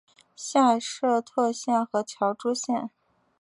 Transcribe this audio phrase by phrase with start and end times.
[0.35, 2.89] 下设柘县和乔珠县。